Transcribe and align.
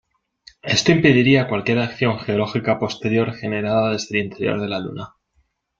Esto 0.63 0.91
impediría 0.91 1.47
cualquier 1.47 1.77
acción 1.77 2.17
geológica 2.17 2.79
posterior 2.79 3.35
generada 3.35 3.91
desde 3.91 4.17
el 4.17 4.25
interior 4.25 4.59
de 4.59 4.67
la 4.67 4.79
Luna. 4.79 5.13